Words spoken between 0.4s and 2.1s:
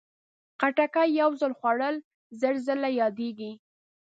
خټکی یو ځل خوړل،